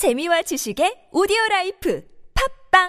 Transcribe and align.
재미와 0.00 0.40
지식의 0.40 1.12
오디오 1.12 1.36
라이프 1.50 2.02
팟빵 2.72 2.88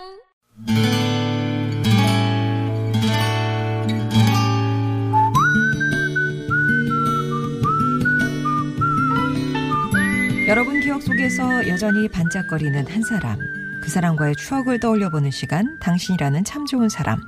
여러분 10.48 10.80
기억 10.80 11.02
속에서 11.04 11.68
여전히 11.68 12.08
반짝거리는 12.08 12.88
한 12.88 13.02
사람. 13.04 13.38
그 13.84 13.90
사람과의 13.90 14.38
추억을 14.38 14.80
떠올려보는 14.80 15.32
시간, 15.32 15.78
당신이라는 15.82 16.46
참 16.46 16.66
좋은 16.66 16.88
사람. 16.88 17.20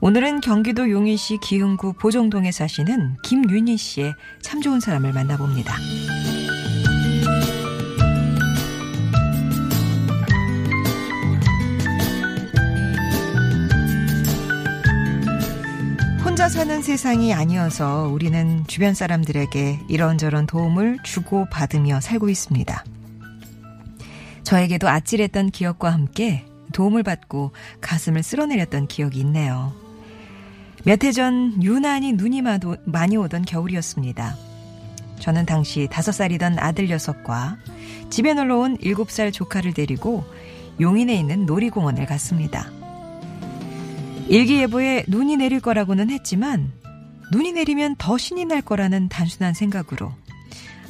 오늘은 0.00 0.42
경기도 0.42 0.88
용인시 0.88 1.38
기흥구 1.42 1.94
보정동에 1.94 2.52
사시는 2.52 3.16
김윤희 3.24 3.78
씨의 3.78 4.14
참 4.42 4.60
좋은 4.60 4.78
사람을 4.78 5.12
만나봅니다. 5.12 5.74
사는 16.48 16.82
세상이 16.82 17.34
아니어서 17.34 18.08
우리는 18.08 18.64
주변 18.66 18.94
사람들에게 18.94 19.80
이런저런 19.88 20.46
도움을 20.46 20.98
주고 21.02 21.46
받으며 21.50 22.00
살고 22.00 22.28
있습니다. 22.28 22.84
저에게도 24.44 24.88
아찔했던 24.88 25.50
기억과 25.50 25.90
함께 25.90 26.46
도움을 26.72 27.02
받고 27.02 27.52
가슴을 27.80 28.22
쓸어내렸던 28.22 28.88
기억이 28.88 29.20
있네요. 29.20 29.72
몇 30.84 31.04
해 31.04 31.12
전 31.12 31.62
유난히 31.62 32.12
눈이 32.12 32.42
많이 32.86 33.16
오던 33.16 33.44
겨울이었습니다. 33.44 34.36
저는 35.20 35.44
당시 35.44 35.86
다섯 35.90 36.12
살이던 36.12 36.58
아들 36.58 36.88
녀석과 36.88 37.58
집에 38.10 38.32
놀러 38.32 38.58
온 38.58 38.78
일곱 38.80 39.10
살 39.10 39.32
조카를 39.32 39.74
데리고 39.74 40.24
용인에 40.80 41.14
있는 41.14 41.44
놀이공원을 41.44 42.06
갔습니다. 42.06 42.70
일기예보에 44.28 45.04
눈이 45.08 45.38
내릴 45.38 45.60
거라고는 45.60 46.10
했지만 46.10 46.70
눈이 47.32 47.52
내리면 47.52 47.96
더 47.96 48.18
신이 48.18 48.44
날 48.44 48.62
거라는 48.62 49.08
단순한 49.08 49.54
생각으로 49.54 50.12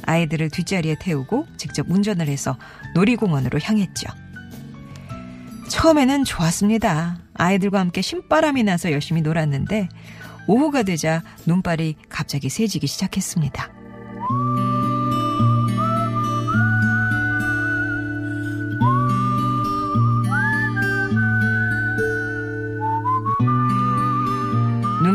아이들을 0.03 0.49
뒷자리에 0.49 0.97
태우고 0.99 1.47
직접 1.57 1.89
운전을 1.89 2.27
해서 2.27 2.57
놀이공원으로 2.95 3.59
향했죠. 3.61 4.09
처음에는 5.69 6.23
좋았습니다. 6.23 7.19
아이들과 7.33 7.79
함께 7.79 8.01
신바람이 8.01 8.63
나서 8.63 8.91
열심히 8.91 9.21
놀았는데 9.21 9.87
오후가 10.47 10.83
되자 10.83 11.23
눈발이 11.45 11.95
갑자기 12.09 12.49
새지기 12.49 12.87
시작했습니다. 12.87 13.69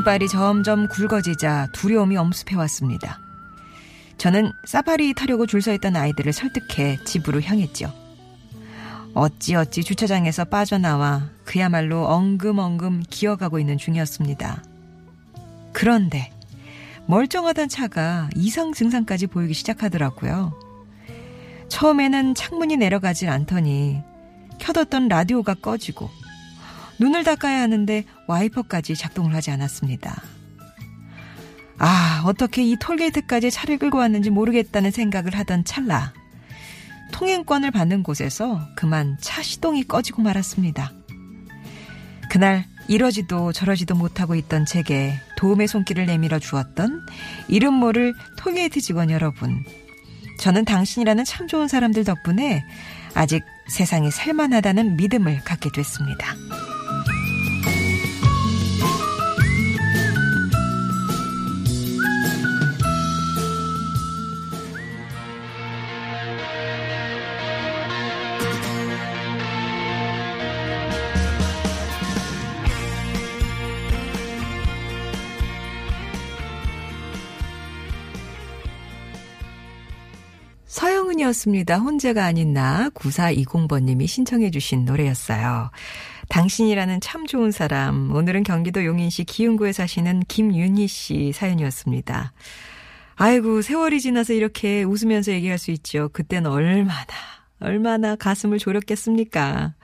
눈발이 0.05 0.28
점점 0.28 0.86
굵어지자 0.86 1.69
두려움이 1.72 2.19
엄습해왔습니다. 2.19 3.19
저는 4.19 4.52
사파리 4.66 5.14
타려고 5.14 5.47
줄 5.47 5.62
서 5.62 5.72
있던 5.72 5.97
아이들을 5.97 6.30
설득해 6.30 6.98
집으로 7.05 7.41
향했죠. 7.41 7.91
어찌어찌 9.14 9.82
주차장에서 9.82 10.44
빠져나와 10.44 11.30
그야말로 11.44 12.06
엉금엉금 12.06 13.05
기어가고 13.08 13.58
있는 13.58 13.78
중이었습니다. 13.78 14.62
그런데 15.72 16.30
멀쩡하던 17.06 17.70
차가 17.70 18.28
이상 18.36 18.75
증상까지 18.75 19.28
보이기 19.28 19.55
시작하더라고요. 19.55 20.52
처음에는 21.69 22.34
창문이 22.34 22.77
내려가질 22.77 23.30
않더니 23.30 24.02
켜뒀던 24.58 25.08
라디오가 25.08 25.55
꺼지고 25.55 26.10
눈을 26.98 27.25
닦아야 27.25 27.61
하는데 27.61 28.05
와이퍼까지 28.27 28.95
작동을 28.95 29.34
하지 29.34 29.50
않았습니다. 29.50 30.23
아, 31.78 32.22
어떻게 32.25 32.62
이 32.62 32.77
톨게이트까지 32.78 33.50
차를 33.50 33.78
끌고 33.78 33.99
왔는지 33.99 34.31
모르겠다는 34.31 34.91
생각을 34.91 35.37
하던 35.37 35.65
찰나. 35.65 36.12
통행권을 37.12 37.71
받는 37.71 38.03
곳에서 38.03 38.60
그만 38.77 39.16
차 39.21 39.43
시동이 39.43 39.84
꺼지고 39.84 40.22
말았습니다. 40.22 40.93
그날 42.31 42.65
이러지도 42.88 43.53
저러지도 43.53 43.94
못하고 43.94 44.34
있던 44.34 44.66
제게 44.66 45.15
도움의 45.37 45.69
손길을 45.69 46.06
내밀어 46.06 46.38
주었던 46.38 47.06
이름 47.49 47.75
모를 47.75 48.15
톨게이트 48.37 48.81
직원 48.81 49.11
여러분. 49.11 49.65
저는 50.41 50.65
당신이라는 50.65 51.25
참 51.25 51.47
좋은 51.47 51.69
사람들 51.69 52.05
덕분에 52.05 52.65
아직 53.15 53.44
세상이 53.69 54.11
살만하다는 54.11 54.97
믿음을 54.97 55.41
갖게 55.44 55.71
됐습니다. 55.72 56.34
서영은이었습니다. 81.25 81.79
혼자가 81.79 82.25
아닌 82.25 82.53
나 82.53 82.91
9420번님이 82.91 84.07
신청해 84.07 84.51
주신 84.51 84.85
노래였어요. 84.85 85.71
당신이라는 86.29 87.01
참 87.01 87.27
좋은 87.27 87.51
사람. 87.51 88.12
오늘은 88.15 88.43
경기도 88.43 88.85
용인시 88.85 89.25
기흥구에 89.25 89.73
사시는 89.73 90.25
김윤희 90.29 90.87
씨 90.87 91.33
사연이었습니다. 91.33 92.33
아이고 93.17 93.62
세월이 93.62 94.01
지나서 94.01 94.33
이렇게 94.33 94.83
웃으면서 94.83 95.33
얘기할 95.33 95.59
수 95.59 95.71
있죠. 95.73 96.11
그때는 96.12 96.51
얼마나 96.51 97.05
얼마나 97.61 98.17
가슴을 98.17 98.59
졸였겠습니까. 98.59 99.75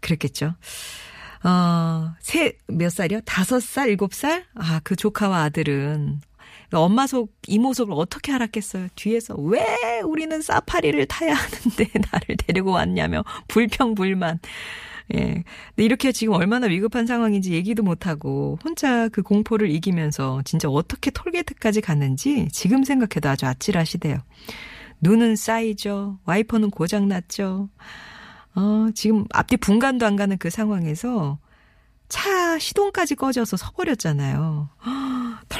그랬겠죠. 0.00 0.54
어, 1.44 2.14
세, 2.20 2.56
몇 2.68 2.90
살이요? 2.90 3.20
다섯 3.24 3.60
살, 3.60 3.88
일곱 3.88 4.14
살? 4.14 4.44
아, 4.54 4.80
그 4.84 4.94
조카와 4.96 5.42
아들은 5.42 6.20
엄마 6.78 7.06
속, 7.06 7.32
이모 7.46 7.72
속을 7.74 7.94
어떻게 7.96 8.32
알았겠어요? 8.32 8.88
뒤에서 8.94 9.34
왜 9.36 10.00
우리는 10.04 10.40
사파리를 10.40 11.04
타야 11.06 11.34
하는데 11.34 11.86
나를 12.12 12.36
데리고 12.36 12.72
왔냐며 12.72 13.24
불평불만. 13.48 14.38
예. 15.14 15.18
근데 15.18 15.84
이렇게 15.84 16.12
지금 16.12 16.34
얼마나 16.34 16.66
위급한 16.66 17.06
상황인지 17.06 17.52
얘기도 17.52 17.82
못하고 17.82 18.58
혼자 18.64 19.08
그 19.08 19.22
공포를 19.22 19.70
이기면서 19.70 20.42
진짜 20.44 20.68
어떻게 20.68 21.10
톨게이트까지 21.10 21.80
갔는지 21.80 22.48
지금 22.52 22.84
생각해도 22.84 23.28
아주 23.28 23.46
아찔하시대요. 23.46 24.18
눈은 25.00 25.36
쌓이죠. 25.36 26.18
와이퍼는 26.24 26.70
고장났죠. 26.70 27.68
어, 28.54 28.88
지금 28.94 29.24
앞뒤 29.32 29.56
분간도 29.56 30.06
안 30.06 30.16
가는 30.16 30.38
그 30.38 30.50
상황에서 30.50 31.38
차 32.08 32.58
시동까지 32.58 33.16
꺼져서 33.16 33.56
서버렸잖아요. 33.56 34.68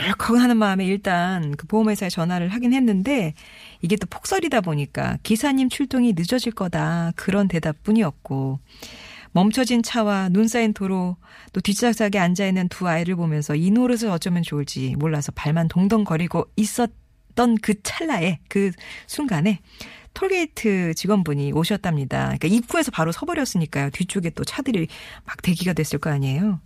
덜컥 0.02 0.36
하는 0.36 0.56
마음에 0.56 0.84
일단 0.84 1.54
그 1.56 1.66
보험회사에 1.66 2.08
전화를 2.10 2.48
하긴 2.48 2.72
했는데 2.72 3.34
이게 3.80 3.96
또 3.96 4.06
폭설이다 4.08 4.60
보니까 4.60 5.18
기사님 5.22 5.68
출동이 5.68 6.14
늦어질 6.14 6.52
거다 6.52 7.12
그런 7.16 7.48
대답뿐이었고 7.48 8.58
멈춰진 9.32 9.82
차와 9.82 10.28
눈 10.28 10.48
쌓인 10.48 10.74
도로 10.74 11.16
또 11.52 11.60
뒷좌석에 11.60 12.18
앉아 12.18 12.46
있는 12.46 12.68
두 12.68 12.88
아이를 12.88 13.16
보면서 13.16 13.54
이 13.54 13.70
노릇을 13.70 14.10
어쩌면 14.10 14.42
좋을지 14.42 14.94
몰라서 14.98 15.32
발만 15.32 15.68
동동거리고 15.68 16.48
있었던 16.56 17.56
그 17.62 17.82
찰나에 17.82 18.40
그 18.48 18.72
순간에 19.06 19.60
톨게이트 20.14 20.92
직원분이 20.94 21.52
오셨답니다. 21.52 22.24
그러니까 22.24 22.48
입구에서 22.48 22.90
바로 22.90 23.12
서버렸으니까요. 23.12 23.88
뒤쪽에 23.90 24.30
또 24.30 24.44
차들이 24.44 24.88
막 25.24 25.40
대기가 25.40 25.72
됐을 25.72 25.98
거 25.98 26.10
아니에요. 26.10 26.60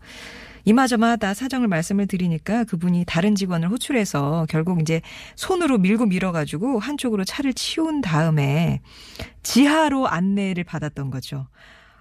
이마저마다 0.66 1.32
사정을 1.32 1.68
말씀을 1.68 2.06
드리니까 2.06 2.64
그분이 2.64 3.04
다른 3.06 3.34
직원을 3.36 3.70
호출해서 3.70 4.46
결국 4.50 4.80
이제 4.80 5.00
손으로 5.36 5.78
밀고 5.78 6.06
밀어가지고 6.06 6.80
한쪽으로 6.80 7.24
차를 7.24 7.54
치운 7.54 8.00
다음에 8.00 8.80
지하로 9.42 10.08
안내를 10.08 10.64
받았던 10.64 11.10
거죠. 11.10 11.46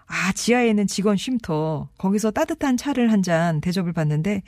아, 0.07 0.31
지하에 0.33 0.69
있는 0.69 0.85
직원 0.87 1.15
쉼터. 1.17 1.89
거기서 1.97 2.31
따뜻한 2.31 2.77
차를 2.77 3.11
한 3.11 3.23
잔 3.23 3.59
대접을 3.59 3.91
받는데, 3.91 4.43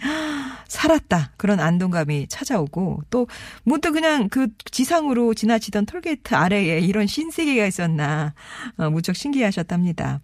살았다. 0.68 1.32
그런 1.38 1.60
안동감이 1.60 2.28
찾아오고, 2.28 3.02
또, 3.10 3.28
문득 3.64 3.94
그냥 3.94 4.30
그 4.30 4.50
지상으로 4.70 5.34
지나치던 5.34 5.88
톨게이트 5.88 6.36
아래에 6.36 6.80
이런 6.82 7.08
신세계가 7.08 7.66
있었나, 7.66 8.36
어, 8.78 8.92
무척 8.92 9.16
신기해 9.16 9.46
하셨답니다. 9.46 10.22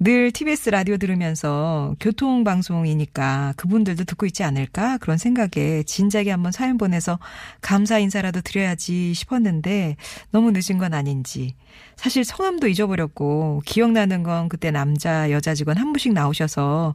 늘 0.00 0.32
TBS 0.32 0.70
라디오 0.70 0.96
들으면서 0.96 1.94
교통방송이니까 2.00 3.54
그분들도 3.56 4.04
듣고 4.04 4.26
있지 4.26 4.42
않을까 4.42 4.98
그런 4.98 5.18
생각에 5.18 5.82
진작에 5.84 6.30
한번 6.30 6.52
사연 6.52 6.78
보내서 6.78 7.18
감사 7.60 7.98
인사라도 7.98 8.40
드려야지 8.40 9.14
싶었는데 9.14 9.96
너무 10.30 10.52
늦은 10.52 10.78
건 10.78 10.94
아닌지 10.94 11.54
사실 11.96 12.24
성함도 12.24 12.68
잊어버렸고 12.68 13.62
기억나는 13.64 14.22
건 14.22 14.48
그때 14.48 14.70
남자 14.70 15.30
여자 15.30 15.54
직원 15.54 15.76
한 15.76 15.92
분씩 15.92 16.12
나오셔서 16.12 16.94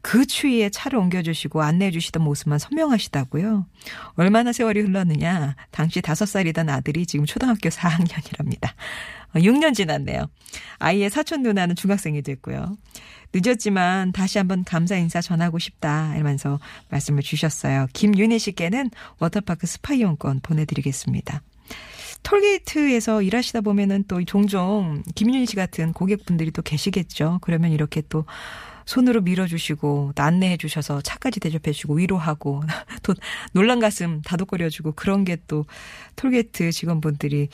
그 0.00 0.26
추위에 0.26 0.70
차를 0.70 0.98
옮겨주시고 0.98 1.62
안내해 1.62 1.90
주시던 1.90 2.22
모습만 2.22 2.58
선명하시다고요. 2.58 3.66
얼마나 4.14 4.52
세월이 4.52 4.80
흘렀느냐. 4.80 5.56
당시 5.70 6.00
다섯 6.00 6.26
살이던 6.26 6.68
아들이 6.68 7.04
지금 7.04 7.26
초등학교 7.26 7.68
4학년이랍니다. 7.68 8.70
6년 9.34 9.70
어, 9.70 9.72
지났네요. 9.72 10.26
아이의 10.78 11.10
사촌 11.10 11.42
누나는 11.42 11.76
중학생이 11.76 12.22
됐고요. 12.22 12.76
늦었지만 13.32 14.12
다시 14.12 14.38
한번 14.38 14.64
감사 14.64 14.96
인사 14.96 15.20
전하고 15.20 15.58
싶다 15.58 16.14
이러면서 16.14 16.58
말씀을 16.88 17.22
주셨어요. 17.22 17.86
김윤희 17.92 18.38
씨께는 18.38 18.90
워터파크 19.18 19.66
스파 19.66 19.94
이용권 19.94 20.40
보내드리겠습니다. 20.40 21.42
톨게이트에서 22.22 23.22
일하시다 23.22 23.60
보면은 23.60 24.04
또 24.08 24.24
종종 24.24 25.02
김윤희 25.14 25.46
씨 25.46 25.56
같은 25.56 25.92
고객분들이 25.92 26.50
또 26.50 26.62
계시겠죠. 26.62 27.38
그러면 27.42 27.70
이렇게 27.70 28.02
또 28.08 28.24
손으로 28.86 29.20
밀어주시고 29.20 30.12
또 30.14 30.22
안내해 30.22 30.56
주셔서 30.56 31.02
차까지 31.02 31.40
대접해 31.40 31.72
주고 31.72 31.94
위로하고 31.94 32.62
또 33.02 33.14
놀란 33.52 33.80
가슴 33.80 34.22
다독거려 34.22 34.70
주고 34.70 34.92
그런 34.92 35.24
게 35.24 35.36
또 35.46 35.66
톨게이트 36.16 36.72
직원분들이 36.72 37.48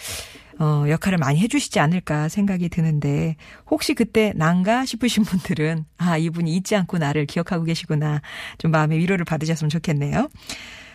어, 0.59 0.85
역할을 0.89 1.19
많이 1.19 1.41
해주시지 1.41 1.81
않을까 1.81 2.29
생각이 2.29 2.69
드는데 2.69 3.37
혹시 3.71 3.95
그때 3.95 4.33
난가 4.37 4.85
싶으신 4.85 5.25
분들은 5.25 5.85
아 5.99 6.17
이분이 6.17 6.55
잊지 6.57 6.77
않고 6.77 6.99
나를 6.99 7.27
기억하고 7.27 7.65
계시구나 7.65 8.23
좀 8.59 8.71
마음의 8.71 8.99
위로를 8.99 9.25
받으셨으면 9.25 9.69
좋겠네요. 9.69 10.29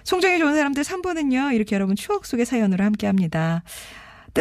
송정이 0.04 0.40
좋은 0.40 0.56
사람들 0.56 0.84
3부는요 0.84 1.54
이렇게 1.54 1.76
여러분 1.76 1.96
추억 1.96 2.26
속의 2.26 2.46
사연으로 2.46 2.84
함께합니다. 2.84 3.64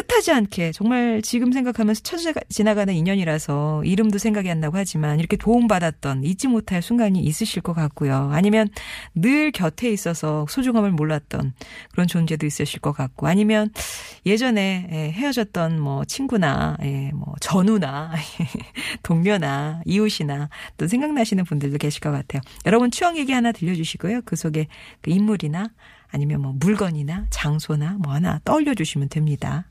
뜻하지 0.03 0.33
않게 0.33 0.73
정말 0.73 1.23
지금 1.23 1.53
생각하면 1.53 1.95
스쳐 1.95 2.17
지나가는 2.49 2.93
인연이라서 2.93 3.83
이름도 3.85 4.19
생각이 4.19 4.51
안 4.51 4.61
나고 4.61 4.77
하지만 4.77 5.19
이렇게 5.19 5.37
도움받았던 5.37 6.25
잊지 6.25 6.49
못할 6.49 6.83
순간이 6.83 7.21
있으실 7.21 7.63
것 7.63 7.73
같고요. 7.73 8.31
아니면 8.33 8.69
늘 9.15 9.51
곁에 9.51 9.91
있어서 9.91 10.47
소중함을 10.49 10.93
몰랐던 10.93 11.53
그런 11.93 12.07
존재도 12.07 12.47
있으실 12.47 12.81
것 12.81 12.93
같고 12.93 13.27
아니면 13.27 13.71
예전에 14.27 14.89
예, 14.91 15.11
헤어졌던 15.13 15.81
뭐 15.81 16.05
친구나 16.05 16.77
예, 16.83 17.11
뭐 17.13 17.35
전우나 17.41 18.13
동료나 19.03 19.83
이웃이나 19.85 20.49
또 20.77 20.87
생각나시는 20.87 21.45
분들도 21.45 21.79
계실 21.79 22.01
것 22.01 22.11
같아요. 22.11 22.43
여러분 22.67 22.91
추억 22.91 23.17
얘기 23.17 23.33
하나 23.33 23.53
들려주시고요. 23.53 24.23
그 24.25 24.37
속에 24.37 24.67
그 25.01 25.11
인물이나 25.11 25.71
아니면 26.11 26.43
뭐 26.43 26.53
물건이나 26.59 27.27
장소나 27.31 27.97
뭐 27.99 28.13
하나 28.13 28.41
떠올려 28.45 28.75
주시면 28.75 29.09
됩니다. 29.09 29.67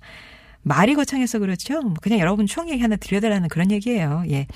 말이 0.62 0.95
거창해서 0.95 1.39
그렇죠. 1.39 1.81
뭐 1.81 1.94
그냥 2.01 2.19
여러분 2.19 2.45
추억 2.45 2.69
얘기 2.69 2.81
하나 2.81 2.95
드려달라는 2.95 3.50
그런 3.50 3.72
얘기예요. 3.72 4.24
예. 4.30 4.48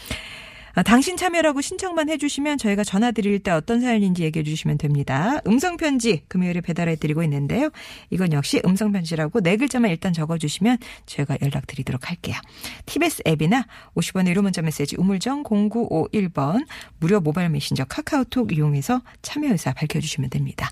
아, 0.74 0.84
당신 0.84 1.18
참여라고 1.18 1.62
신청만 1.62 2.10
해주시면 2.10 2.58
저희가 2.58 2.84
전화 2.84 3.12
드릴 3.12 3.40
때 3.40 3.52
어떤 3.52 3.82
사연인지 3.82 4.24
얘기해 4.24 4.44
주시면 4.44 4.78
됩니다. 4.78 5.42
음성편지 5.46 6.24
금요일에 6.28 6.62
배달해 6.62 6.96
드리고 6.96 7.24
있는데요. 7.24 7.70
이건 8.10 8.32
역시 8.34 8.62
음성편지라고 8.66 9.42
네 9.42 9.58
글자만 9.58 9.92
일단 9.92 10.14
적어주시면 10.14 10.78
저희가 11.06 11.38
연락드리도록 11.42 12.10
할게요. 12.10 12.38
TBS 12.86 13.24
앱이나 13.28 13.66
50원의 13.96 14.34
1호 14.34 14.42
문자 14.44 14.62
메시지 14.62 14.96
우물정 14.98 15.44
0951번 15.44 16.66
무료 17.00 17.20
모바일 17.20 17.50
메신저 17.50 17.86
카카오톡 17.86 18.54
이용해서 18.54 19.02
참여 19.22 19.52
의사 19.52 19.74
밝혀주시면 19.74 20.30
됩니다. 20.30 20.70